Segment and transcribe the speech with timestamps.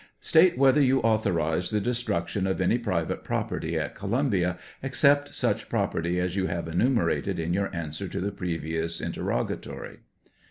[0.19, 6.19] State whether you authorized the destruction of any private property at Columbia, except such property
[6.19, 9.99] as you have enumerated in your answer to the previous interrogatory?